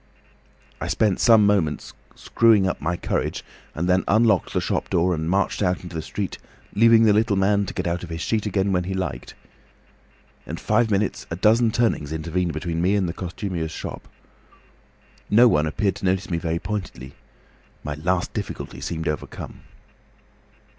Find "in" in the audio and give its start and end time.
10.47-10.57